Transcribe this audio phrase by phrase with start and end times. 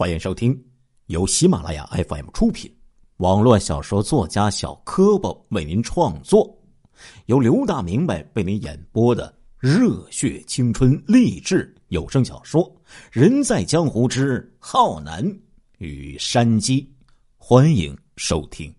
[0.00, 0.58] 欢迎收听
[1.08, 2.74] 由喜马拉雅 FM 出品、
[3.18, 6.58] 网络小说作家小柯巴为您创作、
[7.26, 12.64] 由刘大明白为您演播的热血青春励志有声小说
[13.12, 15.22] 《人在江湖之浩南
[15.76, 16.80] 与山鸡》，
[17.36, 18.74] 欢迎收听。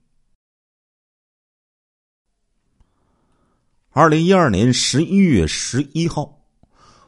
[3.92, 6.36] 二零一二年十一月十一号，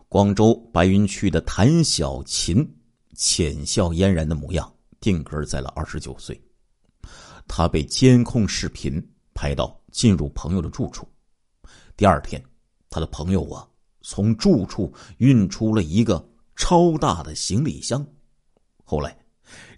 [0.07, 2.63] 广州白云区的谭小琴。
[3.15, 6.39] 浅笑嫣然的模样，定格在了二十九岁。
[7.47, 11.07] 他被监控视频拍到进入朋友的住处。
[11.95, 12.41] 第二天，
[12.89, 13.67] 他的朋友啊，
[14.01, 18.05] 从住处运出了一个超大的行李箱。
[18.83, 19.17] 后来，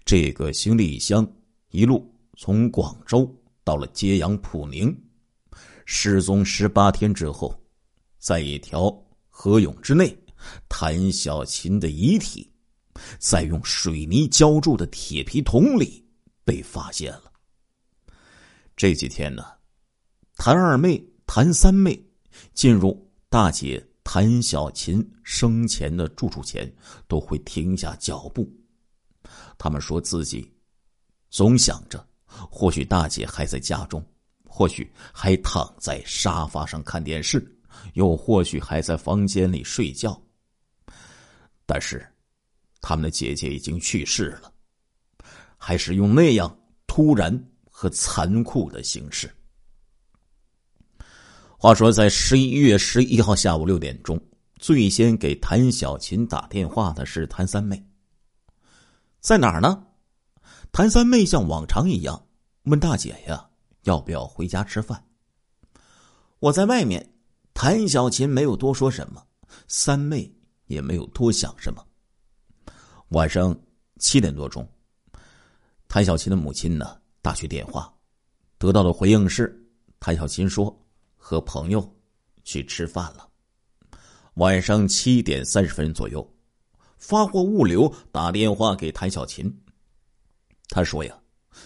[0.04, 1.26] 这个行李箱
[1.70, 3.28] 一路从广州
[3.64, 4.96] 到了揭阳普宁。
[5.84, 7.58] 失踪十八天之后，
[8.18, 8.90] 在一条
[9.28, 10.16] 河涌之内，
[10.68, 12.50] 谭小琴的遗体。
[13.18, 16.04] 在用水泥浇筑的铁皮桶里
[16.44, 17.32] 被发现了。
[18.76, 19.44] 这几天呢，
[20.36, 21.98] 谭二妹、谭三妹
[22.52, 26.70] 进入大姐谭小琴生前的住处前，
[27.08, 28.46] 都会停下脚步。
[29.58, 30.54] 他们说自己
[31.30, 34.04] 总想着，或许大姐还在家中，
[34.44, 37.44] 或许还躺在沙发上看电视，
[37.94, 40.20] 又或许还在房间里睡觉。
[41.64, 42.06] 但是。
[42.88, 44.52] 他们的姐姐已经去世了，
[45.56, 46.56] 还是用那样
[46.86, 47.36] 突然
[47.68, 49.28] 和残酷的形式。
[51.58, 54.16] 话说，在十一月十一号下午六点钟，
[54.60, 57.84] 最先给谭小琴打电话的是谭三妹。
[59.18, 59.84] 在哪儿呢？
[60.70, 62.28] 谭三妹像往常一样
[62.66, 63.50] 问大姐呀
[63.82, 65.04] ：“要不要回家吃饭？”
[66.38, 67.14] 我在外面。
[67.52, 69.26] 谭小琴没有多说什么，
[69.66, 70.32] 三妹
[70.66, 71.84] 也没有多想什么。
[73.10, 73.56] 晚上
[74.00, 74.68] 七点多钟，
[75.86, 77.92] 谭小琴的母亲呢打去电话，
[78.58, 79.64] 得到的回应是：
[80.00, 80.76] 谭小琴说
[81.16, 81.96] 和朋友
[82.42, 83.28] 去吃饭了。
[84.34, 86.28] 晚上七点三十分左右，
[86.98, 89.56] 发货物流打电话给谭小琴，
[90.68, 91.16] 他说呀，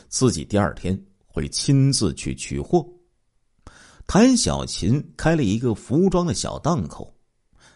[0.09, 2.87] 自己第二天会亲自去取货。
[4.07, 7.17] 谭小琴开了一个服装的小档口，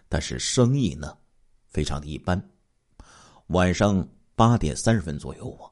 [0.07, 1.17] 但是生意呢
[1.67, 2.51] 非常的一般。
[3.49, 5.71] 晚上八点三十分左右啊，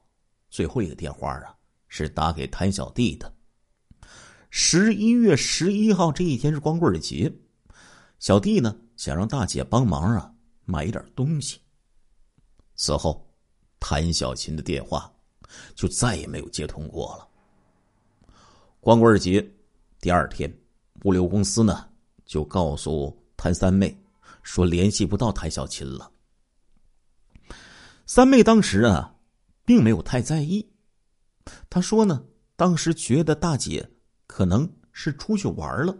[0.49, 1.55] 最后一个电话啊
[1.87, 3.33] 是打给谭小弟的。
[4.51, 7.33] 十一月十一号这一天是光棍节，
[8.19, 10.31] 小弟呢想让大姐帮忙啊
[10.65, 11.59] 买一点东西。
[12.75, 13.27] 此后，
[13.79, 15.11] 谭小琴的电话
[15.73, 17.27] 就再也没有接通过了。
[18.79, 19.43] 光棍节
[19.99, 20.55] 第二天，
[21.05, 21.89] 物流公司呢
[22.23, 23.99] 就告诉谭三妹
[24.43, 26.11] 说联系不到谭小琴了。
[28.05, 29.15] 三妹当时啊，
[29.65, 30.73] 并没有太在意。
[31.69, 32.23] 她说呢，
[32.55, 33.89] 当时觉得大姐
[34.27, 35.97] 可能是出去玩了。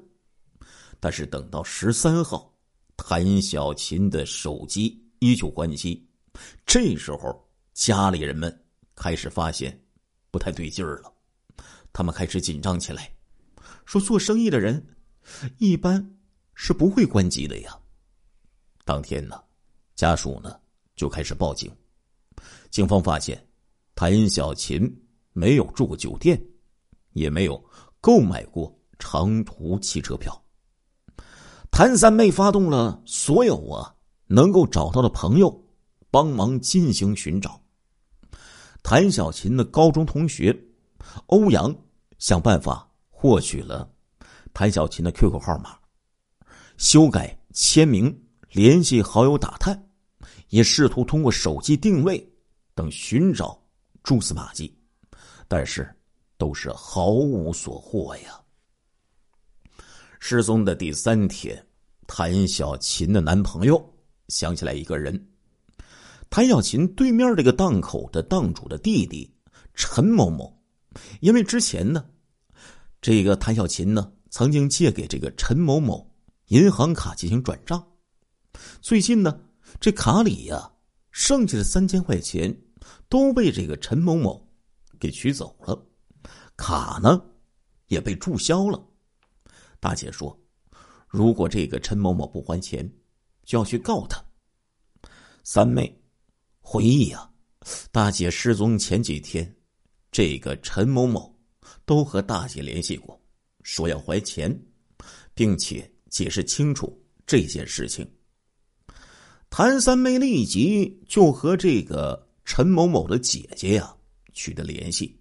[0.99, 2.53] 但是等到十三号，
[2.95, 6.09] 谭小琴的手机依旧关机。
[6.65, 8.65] 这时候，家里人们
[8.95, 9.77] 开始发现
[10.31, 11.13] 不太对劲儿了，
[11.91, 13.13] 他们开始紧张起来，
[13.85, 14.95] 说做生意的人
[15.57, 16.17] 一般
[16.53, 17.77] 是不会关机的呀。
[18.85, 19.41] 当天呢，
[19.95, 20.59] 家属呢
[20.95, 21.71] 就开始报警。
[22.73, 23.39] 警方发现，
[23.93, 24.91] 谭小琴
[25.31, 26.43] 没有住过酒店，
[27.11, 27.63] 也没有
[28.01, 30.43] 购买过长途汽车票。
[31.69, 33.93] 谭三妹发动了所有啊
[34.25, 35.63] 能够找到的朋友，
[36.09, 37.61] 帮忙进行寻找。
[38.81, 40.59] 谭小琴的高中同学
[41.27, 41.75] 欧阳
[42.17, 43.87] 想办法获取了
[44.51, 45.77] 谭小琴的 QQ 号码，
[46.77, 48.19] 修改签名，
[48.49, 49.91] 联系好友打探，
[50.49, 52.32] 也试图通过手机定位。
[52.75, 53.61] 等寻找
[54.01, 54.75] 蛛丝马迹，
[55.47, 55.87] 但是
[56.37, 58.39] 都是毫无所获呀。
[60.19, 61.65] 失踪的第三天，
[62.07, 63.93] 谭小琴的男朋友
[64.29, 65.27] 想起来一个人，
[66.29, 69.31] 谭小琴对面这个档口的档主的弟弟
[69.73, 70.57] 陈某某，
[71.19, 72.05] 因为之前呢，
[73.01, 76.09] 这个谭小琴呢曾经借给这个陈某某
[76.47, 77.85] 银行卡进行转账，
[78.81, 79.39] 最近呢
[79.79, 80.72] 这卡里呀。
[81.13, 82.53] 剩下的三千块钱
[83.07, 84.45] 都被这个陈某某
[84.99, 85.87] 给取走了，
[86.57, 87.23] 卡呢
[87.87, 88.83] 也被注销了。
[89.79, 90.37] 大姐说
[91.07, 92.91] ：“如果这个陈某某不还钱，
[93.45, 94.21] 就要去告他。”
[95.45, 96.01] 三妹
[96.59, 97.31] 回忆啊，
[97.91, 99.55] 大姐失踪前几天，
[100.11, 101.37] 这个陈某某
[101.85, 103.21] 都和大姐联系过，
[103.61, 104.51] 说要还钱，
[105.35, 108.09] 并且解释清楚这件事情。
[109.55, 113.95] 谭三妹立即就和这个陈某某的姐姐呀
[114.33, 115.15] 取得联系，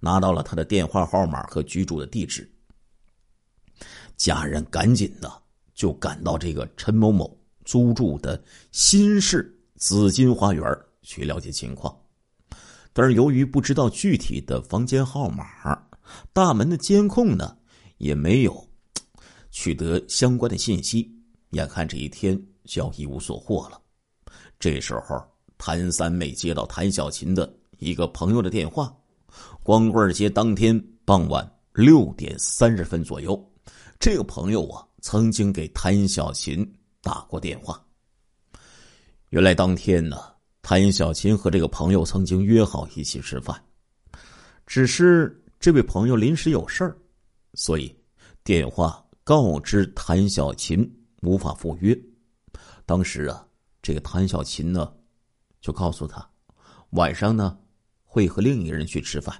[0.00, 2.50] 拿到了他的电话号码和居住的地址。
[4.16, 5.30] 家人赶紧的
[5.74, 8.42] 就赶到这个陈某某租住的
[8.72, 10.64] 新市紫金花园
[11.02, 11.94] 去了解情况，
[12.94, 15.46] 但是由于不知道具体的房间号码，
[16.32, 17.54] 大门的监控呢
[17.98, 18.66] 也没有
[19.50, 21.14] 取得相关的信息，
[21.50, 23.80] 眼看这一天就要一无所获了。
[24.60, 25.20] 这时候，
[25.56, 28.94] 谭三妹接到谭小琴的一个朋友的电话，
[29.62, 33.52] 光棍节当天傍晚六点三十分左右。
[33.98, 36.64] 这个朋友啊，曾经给谭小琴
[37.00, 37.82] 打过电话。
[39.30, 40.16] 原来当天呢，
[40.62, 43.60] 谭小琴和这个朋友曾经约好一起吃饭，
[44.66, 46.96] 只是这位朋友临时有事儿，
[47.54, 47.94] 所以
[48.44, 50.88] 电话告知谭小琴
[51.22, 51.98] 无法赴约。
[52.88, 53.46] 当时啊，
[53.82, 54.90] 这个谭小琴呢，
[55.60, 56.26] 就告诉他，
[56.92, 57.58] 晚上呢
[58.02, 59.36] 会和另一个人去吃饭。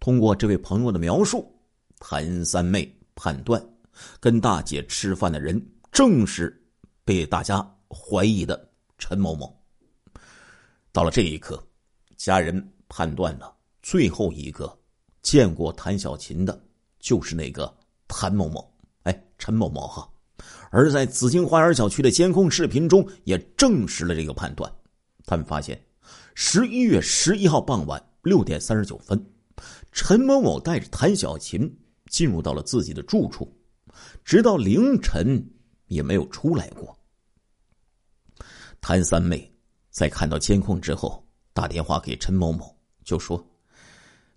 [0.00, 1.48] 通过这位朋友的描述，
[2.00, 2.92] 谭三妹。
[3.18, 3.66] 判断，
[4.20, 5.58] 跟大姐吃饭的人
[5.90, 6.54] 正是
[7.02, 9.58] 被大家怀疑的陈某某。
[10.92, 11.66] 到了这一刻，
[12.14, 14.78] 家人判断了最后一个
[15.22, 16.62] 见过谭小琴的，
[16.98, 17.74] 就是那个
[18.06, 18.70] 谭某某。
[19.04, 20.06] 哎，陈某某哈。
[20.70, 24.70] 而在紫荆花园小区的监控视频中，也证实了这个判断。
[25.24, 25.80] 他们发现，
[26.34, 29.24] 十一月十一号傍晚六点三十九分，
[29.92, 31.70] 陈某某带着谭小琴。
[32.08, 33.52] 进入到了自己的住处，
[34.24, 35.44] 直到凌晨
[35.88, 36.96] 也没有出来过。
[38.80, 39.52] 谭三妹
[39.90, 42.72] 在看到监控之后，打电话给陈某某，
[43.02, 43.44] 就说：“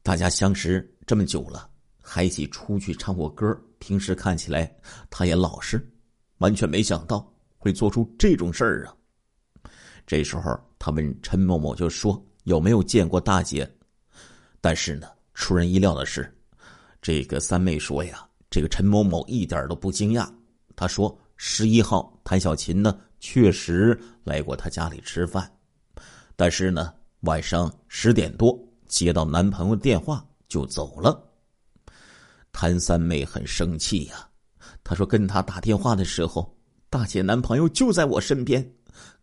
[0.01, 1.69] 大家相识这么久了，
[2.01, 4.75] 还一起出去唱过歌，平时看起来
[5.11, 5.79] 他也老实，
[6.39, 7.25] 完全没想到
[7.57, 8.93] 会做出这种事儿啊！”
[10.05, 13.69] 这时候，他问陈某某就说：“有没有见过大姐？”
[14.59, 16.29] 但是呢，出人意料的是。
[17.01, 20.29] 这个三妹说呀，这个陈某某一点都不惊讶。
[20.75, 25.49] 他说：“十一号，谭小琴呢确实来过他家里吃饭，
[26.35, 31.25] 但是呢，晚上十点多接到男朋友电话就走了。”
[32.51, 34.28] 谭三妹很生气呀，
[34.89, 36.57] 她说：“跟他打电话的时候，
[36.89, 38.73] 大姐男朋友就在我身边，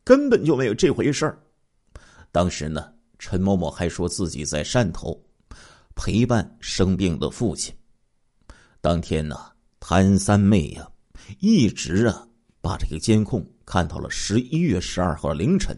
[0.04, 1.42] 根本就没有这回事儿。
[2.30, 5.20] 当时呢，陈某某还说自己在汕头。”
[5.96, 7.74] 陪伴生病的父亲。
[8.80, 9.36] 当天呢，
[9.80, 10.88] 谭三妹呀，
[11.40, 12.28] 一直啊
[12.60, 15.76] 把这个监控看到了十一月十二号凌晨，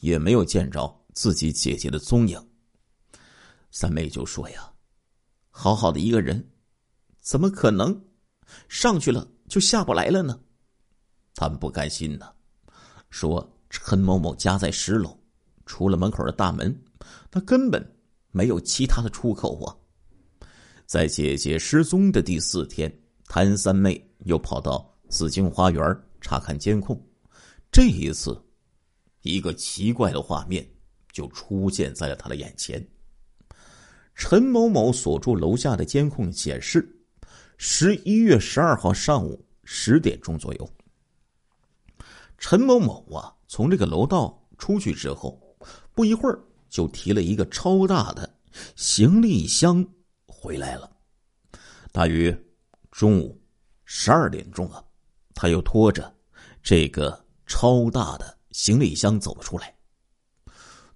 [0.00, 2.38] 也没有见着自己姐姐的踪影。
[3.70, 4.70] 三妹就说呀
[5.48, 6.46] ：“好好的一个人，
[7.22, 8.04] 怎么可能
[8.68, 10.38] 上去了就下不来了呢？”
[11.34, 12.30] 他们不甘心呢，
[13.10, 15.18] 说陈某某家在十楼，
[15.66, 16.74] 出了门口的大门，
[17.30, 17.90] 那根本。
[18.36, 19.70] 没有其他的出口啊！
[20.86, 22.92] 在姐姐失踪的第四天，
[23.28, 27.00] 谭三妹又跑到紫荆花园查看监控。
[27.70, 28.36] 这一次，
[29.22, 30.68] 一个奇怪的画面
[31.12, 32.84] 就出现在了他的眼前。
[34.16, 36.84] 陈某某所住楼下的监控显示，
[37.56, 40.70] 十一月十二号上午十点钟左右，
[42.38, 45.40] 陈某某啊从这个楼道出去之后，
[45.94, 46.38] 不一会儿。
[46.70, 48.28] 就提了一个超大的
[48.74, 49.86] 行李箱
[50.26, 50.90] 回来了。
[51.92, 52.36] 大约
[52.90, 53.40] 中午
[53.84, 54.84] 十二点钟啊，
[55.36, 56.12] 他又拖着
[56.64, 59.72] 这个超大的行李箱走了出来。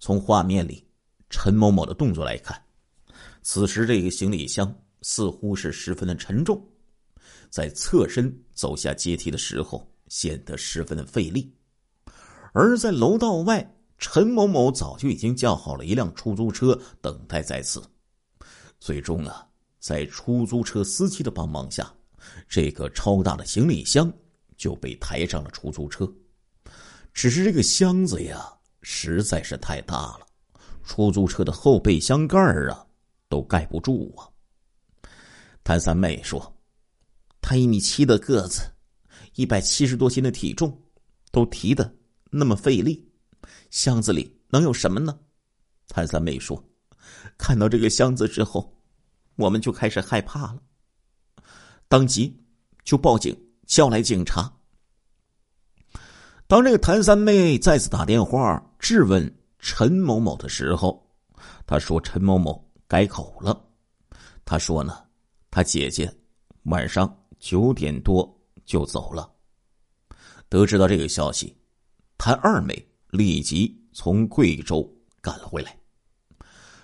[0.01, 0.85] 从画面里
[1.31, 2.61] 陈某某的动作来看，
[3.43, 6.63] 此时这个行李箱似乎是十分的沉重，
[7.51, 11.53] 在侧身走下阶梯的时候显得十分的费力，
[12.53, 13.75] 而在楼道外。
[14.01, 17.83] 陈某某早就已经叫好了一辆出租车，等待在此。
[18.79, 19.45] 最终啊，
[19.81, 21.93] 在出租车司机的帮忙下，
[22.49, 24.09] 这个超大的行李箱
[24.57, 26.09] 就被抬上了出租车。
[27.13, 28.49] 只是这个箱子呀，
[28.83, 30.21] 实在是太大了，
[30.85, 32.87] 出租车的后备箱盖儿啊
[33.29, 34.31] 都盖不住啊。
[35.69, 36.41] 谭三妹说
[37.43, 38.63] ：“他一米七的个子，
[39.35, 40.75] 一百七十多斤的体重，
[41.31, 41.95] 都提的
[42.31, 43.07] 那么费力。”
[43.69, 45.19] 箱子里能有什么呢？
[45.87, 46.59] 谭三妹说
[47.37, 48.75] ：“看到这个箱子之后，
[49.37, 50.59] 我们就开始害怕了，
[51.87, 52.35] 当即
[52.83, 54.51] 就报警，叫来警察。”
[56.49, 61.07] 当这个谭三妹再次打电话质问陈某某的时候，
[61.67, 63.69] 他说：“陈某某改口了，
[64.47, 65.05] 他说呢，
[65.51, 66.13] 他姐姐
[66.65, 68.29] 晚上九点多
[68.65, 69.31] 就走了。”
[70.49, 71.57] 得知到这个消息，
[72.17, 72.85] 谭二妹。
[73.11, 74.87] 立即从贵州
[75.23, 75.75] 赶了回来。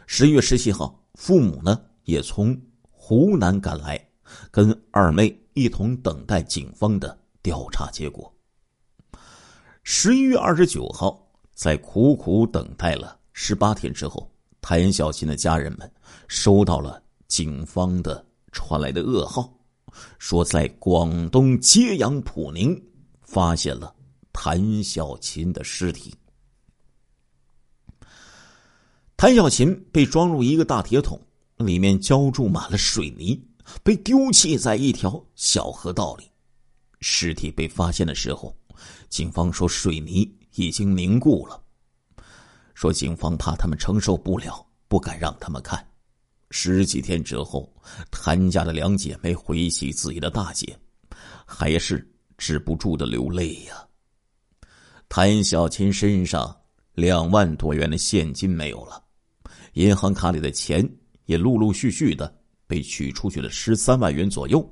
[0.06, 2.58] 十一月十七号，父母呢也从
[2.90, 4.02] 湖南赶来，
[4.50, 8.34] 跟二妹一同等待警方的调查结果。
[9.82, 15.92] 十一月二十九号，在苦苦等待了十八天之后，谭小琴的家人们
[16.26, 19.52] 收到了警方的传来的噩耗，
[20.18, 22.82] 说在广东揭阳普宁
[23.20, 23.94] 发现了
[24.32, 26.14] 谭小琴的尸体。
[29.16, 31.20] 谭小琴被装入一个大铁桶，
[31.58, 33.38] 里面浇注满了水泥，
[33.82, 36.24] 被丢弃在一条小河道里。
[37.00, 38.56] 尸体被发现的时候。
[39.08, 41.62] 警方说水泥已经凝固了，
[42.74, 45.86] 说警方怕他们承受不了，不敢让他们看。
[46.56, 47.68] 十几天之后，
[48.12, 50.78] 谭家的两姐妹回忆起自己的大姐，
[51.44, 52.08] 还是
[52.38, 53.84] 止不住的流泪呀。
[55.08, 56.56] 谭小琴身上
[56.94, 59.02] 两万多元的现金没有了，
[59.72, 60.88] 银行卡里的钱
[61.24, 62.32] 也陆陆续续的
[62.68, 64.64] 被取出去了十三万元左右。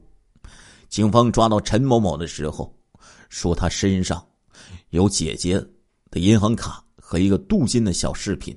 [0.89, 2.73] 警方抓到陈某某的时候。
[3.29, 4.23] 说他身上
[4.91, 5.55] 有姐姐
[6.11, 8.55] 的银行卡和一个镀金的小饰品。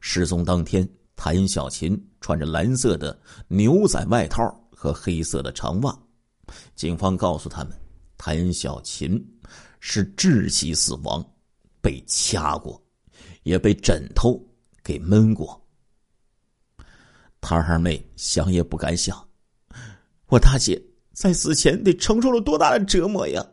[0.00, 0.86] 失踪当天，
[1.16, 3.18] 谭小琴穿着蓝色的
[3.48, 5.98] 牛仔外套和黑色的长袜。
[6.76, 7.72] 警方告诉他们，
[8.16, 9.20] 谭小琴
[9.80, 11.24] 是窒息死亡，
[11.80, 12.80] 被掐过，
[13.42, 14.40] 也被枕头
[14.84, 15.60] 给闷过。
[17.40, 19.28] 谭二妹想也不敢想，
[20.26, 20.80] 我大姐
[21.12, 23.44] 在死前得承受了多大的折磨呀！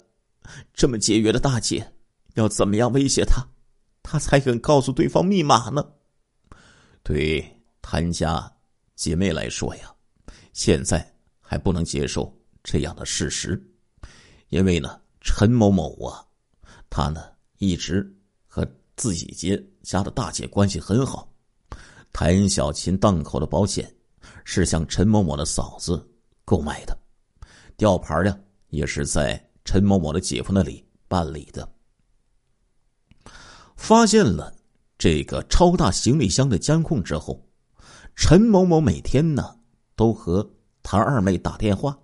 [0.74, 1.94] 这么节约的大姐，
[2.34, 3.48] 要怎么样威胁她，
[4.02, 5.86] 她才肯告诉对方密码呢？
[7.04, 7.53] 对
[7.84, 8.52] 谭家
[8.96, 9.94] 姐妹来说呀，
[10.54, 11.08] 现在
[11.40, 13.64] 还不能接受这样的事实，
[14.50, 16.26] 因为呢，陈某某啊，
[16.90, 17.24] 他呢
[17.60, 18.12] 一直
[18.48, 21.32] 和自己家家的大姐关系很好。
[22.12, 23.96] 谭小琴档口的保险
[24.44, 26.04] 是向陈某某的嫂子
[26.44, 26.98] 购买的，
[27.78, 29.40] 吊牌呢也是在。
[29.66, 31.66] 陈某某的姐夫那里办理的，
[33.78, 34.54] 发现了
[34.98, 37.42] 这个超大行李箱的监控之后，
[38.16, 39.58] 陈某某每天呢
[39.96, 40.48] 都和
[40.82, 41.98] 谭二妹打电话，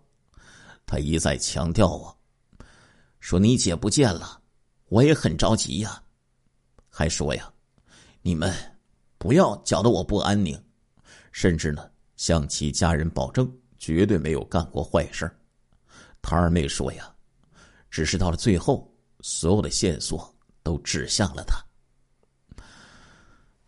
[0.86, 2.14] 他一再强调啊，
[3.20, 4.42] 说你姐不见了，
[4.88, 6.02] 我也很着急呀，
[6.90, 7.52] 还说呀，
[8.22, 8.54] 你们
[9.18, 10.62] 不要搅得我不安宁，
[11.32, 15.30] 甚至呢向其家人保证绝对没有干过坏事
[16.22, 17.14] 谭二妹说呀。
[17.92, 21.58] 只是到了最后，所有的线索都指向了他。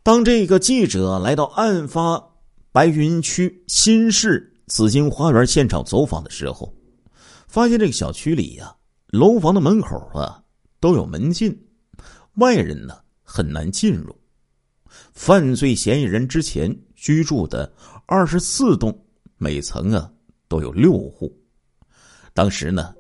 [0.03, 2.30] 当这个记者来到案发
[2.71, 6.73] 白云区新市紫金花园现场走访的时候，
[7.47, 8.73] 发现这个小区里呀，
[9.07, 10.41] 楼房的门口啊
[10.79, 11.67] 都有门禁，
[12.35, 14.15] 外人呢很难进入。
[15.11, 17.71] 犯罪嫌疑人之前居住的
[18.05, 19.05] 二十四栋，
[19.37, 20.09] 每层啊
[20.47, 21.37] 都有六户，
[22.33, 22.95] 当时呢。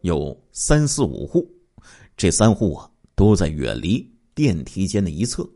[0.00, 1.48] 有三四五户，
[2.16, 5.48] 这三户啊都在远离电梯间的一侧。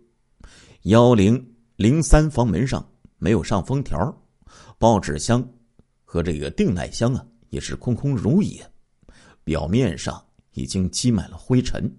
[0.82, 3.96] 幺零零三房门上没有上封条，
[4.78, 5.46] 报纸箱
[6.04, 8.64] 和这个订奶箱啊也是空空如也，
[9.44, 11.90] 表面上已经积满了灰尘。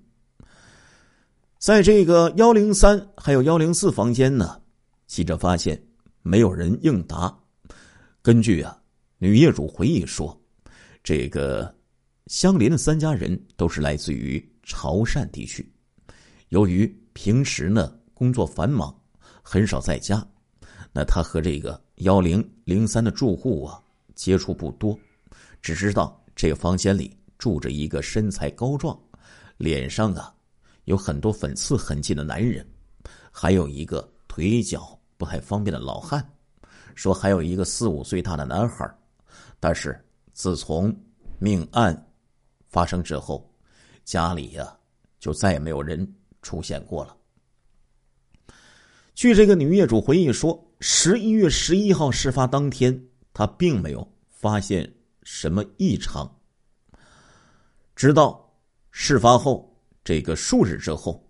[1.57, 4.61] 在这个幺零三还有幺零四房间呢，
[5.07, 5.81] 记者发现
[6.21, 7.37] 没有人应答。
[8.21, 8.81] 根据啊
[9.17, 10.39] 女业主回忆说，
[11.03, 11.75] 这个。
[12.27, 15.65] 相邻的三家人都是来自于潮汕地区，
[16.49, 18.93] 由于平时呢工作繁忙，
[19.41, 20.27] 很少在家，
[20.97, 23.79] 那他和这个幺零零三的住户啊
[24.15, 24.97] 接触不多，
[25.61, 28.99] 只知道这个房间里住着一个身材高壮、
[29.57, 30.33] 脸上啊
[30.85, 32.67] 有很多粉刺痕迹的男人，
[33.31, 36.27] 还有一个腿脚不太方便的老汉，
[36.95, 38.91] 说还有一个四五岁大的男孩，
[39.59, 40.91] 但是自从
[41.37, 41.95] 命案。
[42.69, 43.47] 发生之后，
[44.03, 44.75] 家里呀
[45.19, 46.11] 就再也没有人
[46.41, 47.15] 出现过了。
[49.13, 54.93] 据这个女业主回忆说，十一月十一号事发当天，他并没有发现
[55.23, 56.39] 什么异常。
[57.95, 58.55] 直到
[58.91, 61.27] 事发后这个数日之后，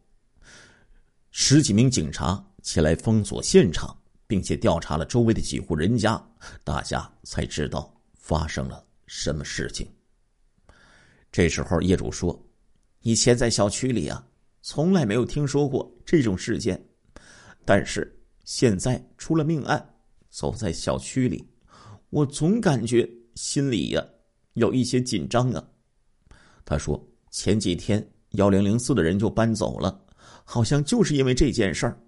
[1.32, 6.22] 十几名警察前来封锁现场，并且调查了周围的几户人家，
[6.66, 9.90] 大家才知道发生了什么事情。
[11.32, 12.38] 这时候，业主说
[13.00, 14.28] ：“以前在小区里啊，
[14.62, 16.86] 从来没有听说过这种事件，
[17.64, 18.17] 但是
[18.48, 19.94] 现在出了命案，
[20.30, 21.46] 走在小区里，
[22.10, 24.02] 我总感觉心里呀
[24.54, 25.62] 有一些紧张啊。”
[26.64, 30.02] 他说：“前几天幺零零四的人就搬走了，
[30.46, 32.02] 好像就是因为这件事儿。”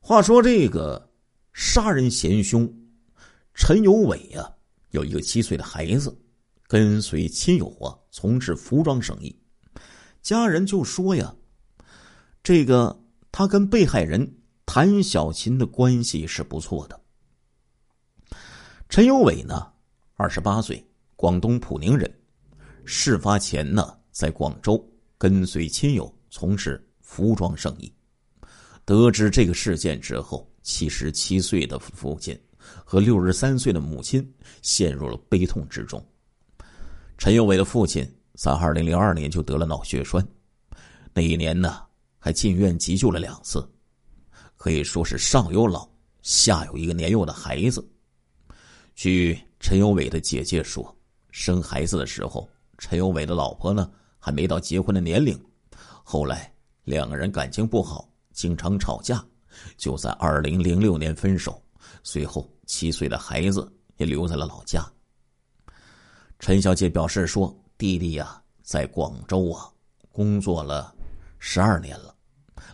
[0.00, 1.10] 话说这个
[1.52, 2.66] 杀人嫌凶
[3.52, 4.50] 陈有伟呀，
[4.92, 6.16] 有一个七岁的孩子，
[6.66, 9.38] 跟随亲友啊从事服装生意。
[10.22, 11.36] 家人就说呀，
[12.42, 12.98] 这个
[13.30, 14.38] 他跟被害人
[14.76, 17.00] 谭小琴的关系是不错的。
[18.88, 19.72] 陈有伟呢，
[20.14, 22.12] 二十八岁，广东普宁人。
[22.84, 24.84] 事发前呢，在广州
[25.16, 27.94] 跟随亲友从事服装生意。
[28.84, 32.36] 得知这个事件之后，七十七岁的父亲
[32.84, 34.28] 和六十三岁的母亲
[34.60, 36.04] 陷入了悲痛之中。
[37.16, 38.04] 陈有伟的父亲
[38.34, 40.26] 在二零零二年就得了脑血栓，
[41.12, 41.80] 那一年呢，
[42.18, 43.64] 还进院急救了两次，
[44.64, 45.86] 可以说是上有老，
[46.22, 47.86] 下有一个年幼的孩子。
[48.94, 50.96] 据陈有伟的姐姐说，
[51.30, 55.38] 生孩子的时候，陈有伟的老婆呢还没到结婚的年龄。
[56.02, 56.50] 后来
[56.82, 59.22] 两个人感情不好，经常吵架，
[59.76, 61.62] 就在二零零六年分手。
[62.02, 64.82] 随后，七岁的孩子也留在了老家。
[66.38, 69.68] 陈小姐表示说：“弟弟呀，在广州啊
[70.10, 70.94] 工作了
[71.38, 72.14] 十二年了，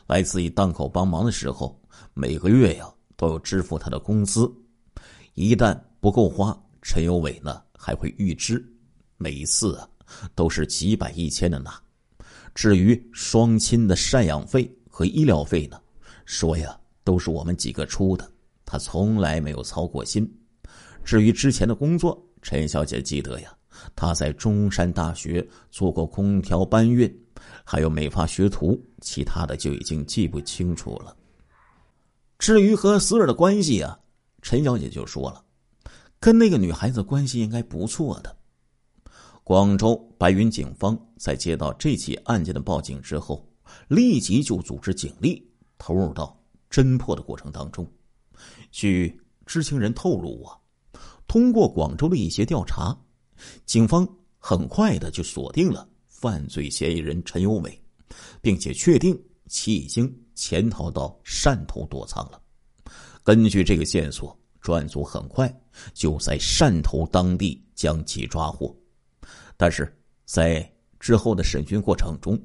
[0.07, 1.77] 来自于档口帮忙的时候，
[2.15, 4.51] 每个月呀都有支付他的工资。
[5.35, 8.63] 一旦不够花，陈有伟呢还会预支，
[9.17, 9.89] 每一次啊
[10.35, 11.81] 都是几百一千的拿。
[12.55, 15.81] 至于双亲的赡养费和医疗费呢，
[16.25, 18.31] 说呀都是我们几个出的，
[18.65, 20.29] 他从来没有操过心。
[21.05, 23.57] 至于之前的工作，陈小姐记得呀，
[23.95, 27.11] 她在中山大学做过空调搬运，
[27.65, 31.17] 还有美发学徒，其他的就已经记不清楚了。
[32.41, 34.01] 至于和死者的关系啊，
[34.41, 35.45] 陈小姐就说了。
[36.19, 38.35] 跟那个女孩子关系应该不错的。
[39.45, 43.47] 广州白云警方在接到这起案件的报警之后，
[43.89, 46.35] 立即就组织警力投入到
[46.71, 47.87] 侦破的过程当中。
[48.71, 50.57] 据知情人透露啊，
[51.27, 52.99] 通过广州的一些调查，
[53.67, 57.79] 警方很快的就锁定了犯罪嫌疑人陈有伟，
[58.41, 62.41] 并且确定其已经潜逃到汕头躲藏了。
[63.23, 64.35] 根据这个线索。
[64.63, 65.51] 专案组很快
[65.95, 68.77] 就在汕头当地将其抓获，
[69.57, 69.91] 但是
[70.27, 72.39] 在之后的审讯过程中，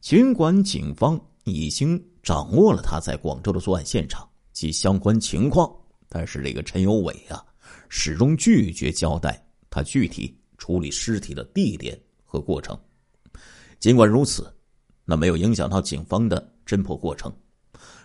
[0.00, 5.68] 尽管警方已经掌握了他在广州的作案现场及相关情况，
[6.08, 7.44] 但是这个陈有伟啊，
[7.88, 12.78] 始终拒绝交代他具体处理尸体的地点和过程。
[13.80, 14.48] 尽管如此，
[15.04, 17.34] 那没有影响到警方的侦破过程。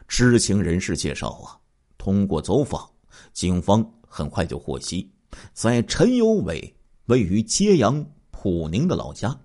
[0.08, 1.60] 知情人士介绍啊，
[1.97, 2.89] 通过走访。
[3.34, 5.12] 警方很快就获悉，
[5.54, 6.73] 在陈有伟
[7.08, 9.38] 位于揭阳普宁的老家，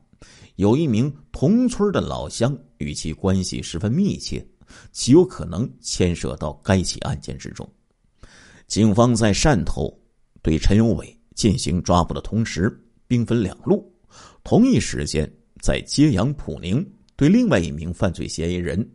[0.57, 4.46] 有一名同村的老乡与其关系十分密切，
[4.92, 7.68] 极有可能牵涉到该起案件之中。
[8.66, 9.92] 警方在汕头
[10.42, 12.70] 对陈有伟进行抓捕的同时，
[13.07, 13.90] 兵分两路，
[14.44, 15.31] 同一时间
[15.62, 18.87] 在揭阳普宁对另外一名犯罪嫌疑人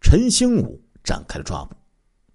[0.00, 1.76] 陈兴武展开了抓捕，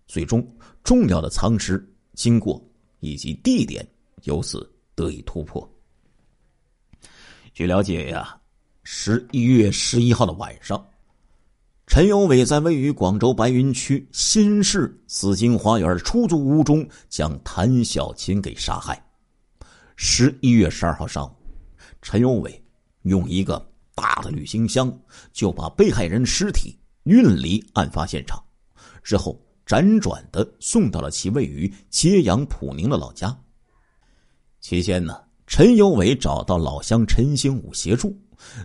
[0.07, 0.45] 最终。
[0.83, 2.63] 重要的藏尸经过
[2.99, 3.83] 以及地点
[4.25, 5.67] 由此得以突破。
[7.55, 8.39] 据了解呀，
[8.83, 10.85] 十一月十一号的晚上，
[11.87, 19.03] 陈有伟在位于广州白云区新市紫金花园出租屋中将谭小琴给杀害。
[19.95, 21.35] 十一月十二号上午，
[22.03, 22.63] 陈有伟
[23.01, 24.95] 用一个大的旅行箱
[25.33, 28.39] 就把被害人尸体运离案发现场，
[29.01, 29.41] 之后。
[29.65, 33.35] 辗转的送到了其位于揭阳普宁的老家。
[34.61, 38.15] 期间呢，陈有伟找到老乡陈兴武协助，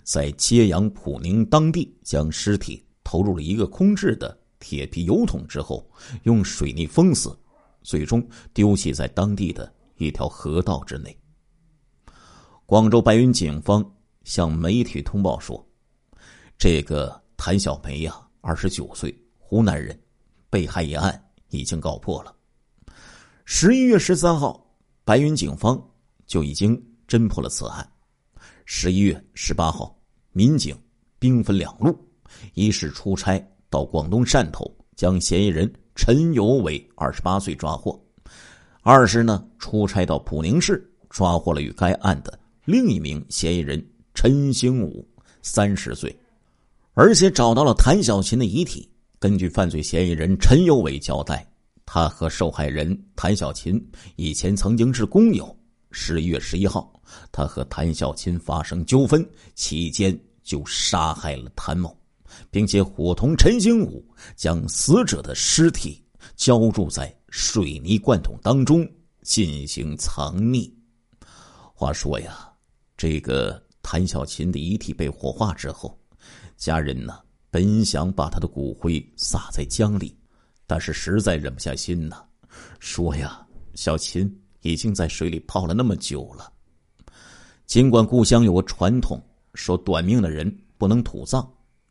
[0.04, 5.90] 在揭阳普宁当地将尸体投入了一个空置的铁皮油桶之后，
[6.24, 7.34] 用水泥封死，
[7.80, 8.22] 最终
[8.52, 11.18] 丢弃在当地的一条河道之内。
[12.66, 13.82] 广州白云警方
[14.24, 15.66] 向媒体通报说
[16.58, 19.98] ：“这个谭小梅呀，二十九岁，湖南人。”
[20.50, 22.34] 被害一案已经告破了。
[23.44, 24.68] 十一月十三号，
[25.04, 25.80] 白云警方
[26.26, 26.76] 就已经
[27.06, 27.88] 侦破了此案。
[28.64, 29.96] 十一月十八号，
[30.32, 30.76] 民警
[31.20, 31.96] 兵分两路：
[32.54, 37.96] 一是出差到广东汕头将嫌疑人陈有伟二十八岁抓获；
[38.82, 43.80] 二是呢出差到普宁市抓获了与该案的另一名嫌疑人
[44.14, 45.08] 陈兴武
[45.42, 46.12] 三十岁，
[46.94, 48.88] 而且找到了谭小琴的遗体。
[49.18, 51.46] 根据犯罪嫌疑人陈有伟交代，
[51.84, 53.78] 他和受害人谭小琴
[54.16, 55.54] 以前曾经是工友。
[55.92, 56.90] 十一月十一号，
[57.32, 61.94] 他和谭小琴发生纠纷期间，就杀害了谭某，
[62.50, 64.02] 并且伙同陈兴武
[64.36, 66.02] 将死者的尸体
[66.36, 68.88] 浇筑在水泥罐桶当中
[69.22, 70.72] 进行藏匿。
[71.74, 72.48] 话说呀，
[72.96, 75.99] 这个谭小琴的遗体被火化之后，
[76.60, 77.18] 家人呢
[77.50, 80.14] 本想把他的骨灰撒在江里，
[80.66, 82.22] 但是实在忍不下心呐，
[82.78, 83.44] 说呀，
[83.74, 86.52] 小琴已经在水里泡了那么久了。
[87.64, 89.18] 尽管故乡有个传统，
[89.54, 91.48] 说短命的人不能土葬，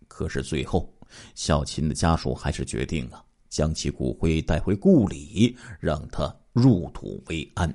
[0.08, 0.88] 可是最后
[1.34, 7.74] 小琴的家属还是决定啊，将其骨灰带回故里，让他入土为安。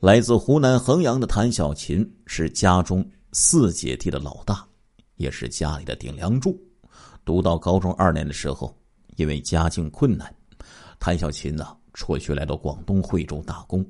[0.00, 4.66] 来自湖南衡阳的谭小琴是家中四姐弟的老大，
[5.20, 6.58] 也是家里的顶梁柱。
[7.26, 8.74] 读到高中二年的时候，
[9.16, 10.34] 因为家境困难，
[10.98, 13.86] 谭小琴呢辍学来到广东惠州打工。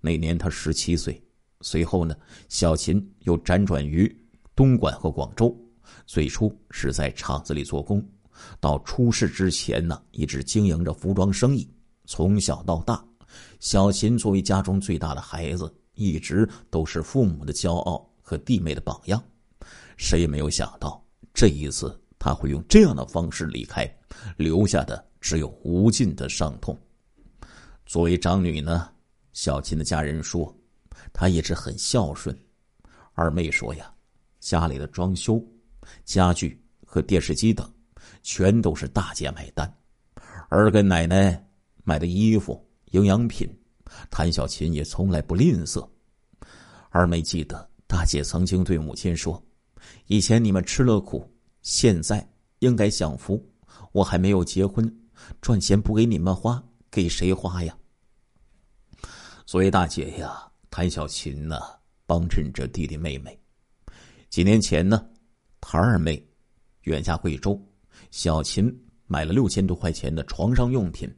[0.00, 1.22] 那年他十七岁。
[1.60, 2.16] 随后呢，
[2.48, 4.10] 小琴又辗转于
[4.56, 5.54] 东莞和广州。
[6.06, 8.02] 最初是在厂子里做工，
[8.58, 11.68] 到出事之前呢，一直经营着服装生意。
[12.06, 13.04] 从小到大。
[13.60, 19.22] 小琴作为家中最大的孩子，一直都是父母的骄傲和弟妹的榜样。
[19.96, 23.88] 谁也没有想到，这一次他会用这样的方式离开，
[24.36, 26.78] 留下的只有无尽的伤痛。
[27.86, 28.90] 作为长女呢，
[29.32, 30.54] 小琴的家人说，
[31.12, 32.36] 她一直很孝顺。
[33.12, 33.92] 二妹说呀，
[34.40, 35.42] 家里的装修、
[36.04, 37.70] 家具和电视机等，
[38.22, 39.72] 全都是大姐买单，
[40.48, 41.46] 而给奶奶
[41.84, 42.60] 买的衣服。
[42.90, 43.48] 营养品，
[44.08, 45.84] 谭小琴也从来不吝啬。
[46.90, 49.44] 二妹记得大姐曾经对母亲说
[50.06, 51.28] ：“以前你们吃了苦，
[51.62, 52.26] 现在
[52.60, 53.44] 应该享福。
[53.92, 54.92] 我还没有结婚，
[55.40, 57.76] 赚钱不给你们花，给谁花呀？”
[59.46, 61.60] 作为大姐呀，谭小琴呢，
[62.06, 63.38] 帮衬着弟弟妹妹。
[64.28, 65.06] 几年前呢，
[65.60, 66.24] 谭二妹
[66.82, 67.60] 远嫁贵州，
[68.10, 68.72] 小琴
[69.06, 71.08] 买了六千多块钱的床上用品，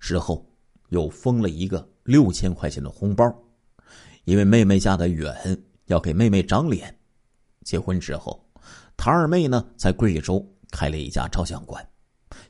[0.00, 0.48] 之后。
[0.90, 3.24] 又封了一个六千块钱的红包，
[4.26, 5.34] 因为妹妹嫁的远，
[5.86, 6.96] 要给妹妹长脸。
[7.64, 8.40] 结婚之后，
[8.96, 11.84] 谭二妹呢在贵州开了一家照相馆，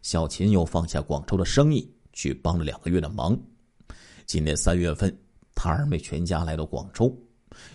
[0.02, 3.38] 小琴又放下广州的生意去帮了两个月的忙。
[4.26, 5.16] 今年三月份，
[5.54, 7.16] 谭二妹全家来到广州，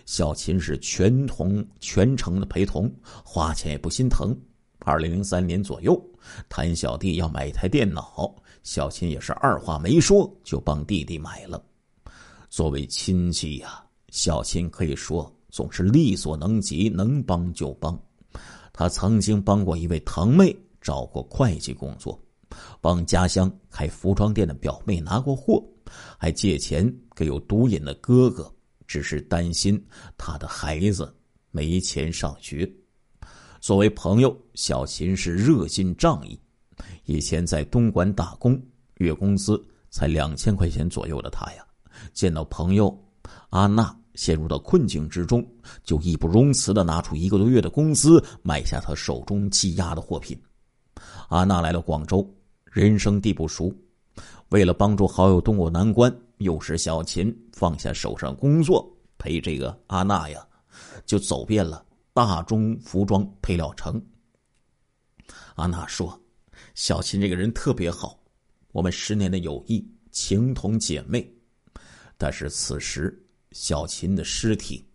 [0.05, 4.37] 小琴是全同全程的陪同，花钱也不心疼。
[4.79, 6.01] 二零零三年左右，
[6.47, 8.35] 谭小弟要买一台电脑。
[8.63, 11.63] 小琴也是二话没说就帮弟弟买了。
[12.49, 17.99] 作为亲戚呀，小琴可以说总是力所能及，能帮就帮。
[18.71, 22.17] 他曾经帮过一位堂妹找过会计工作，
[22.79, 25.63] 帮家乡开服装店的表妹拿过货，
[26.17, 28.49] 还借钱给有毒瘾的哥哥，
[28.87, 29.83] 只是担心
[30.17, 31.13] 他的孩子
[31.51, 32.71] 没钱上学。
[33.59, 36.39] 作为朋友，小琴是热心仗义。
[37.03, 38.57] 以前在东莞打工，
[38.95, 41.65] 月工资才两千块钱左右的他呀，
[42.13, 42.97] 见到朋友
[43.49, 45.41] 阿娜陷入到困境之中，
[45.81, 50.37] 就义不容辞的拿出一个多月的工资买下他手中积压的货品。
[51.29, 52.29] 阿娜来了广州，
[52.65, 53.73] 人生地不熟，
[54.49, 58.85] 为了帮助好友渡过难关，又是小琴放下手上工作，
[59.17, 60.45] 陪这个阿娜呀，
[61.05, 64.05] 就走遍了大中服装配料城。
[65.55, 66.21] 阿娜说。
[66.75, 68.19] 小琴这个人特别好，
[68.73, 71.25] 我们十年的友谊情同姐妹。
[72.17, 73.17] 但是此时，
[73.51, 74.85] 小琴的尸体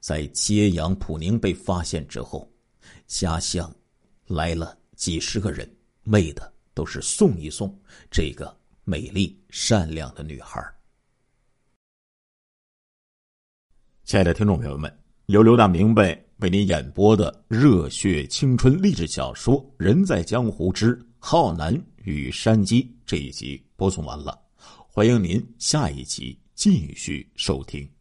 [0.00, 2.50] 在揭阳普宁被发现之后，
[3.06, 3.74] 家乡
[4.26, 5.68] 来了几十个人，
[6.04, 7.76] 为的都是送一送
[8.10, 10.64] 这个美丽善良的女孩。
[14.04, 20.96] 亲爱的听众朋友们，由刘大明白为您演播的热血青春励志小说《人在江湖之》。
[21.20, 24.40] 浩南与山鸡这一集播送完了，
[24.86, 27.97] 欢迎您下一集继续收听。